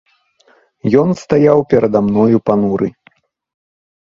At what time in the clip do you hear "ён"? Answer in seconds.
1.01-1.13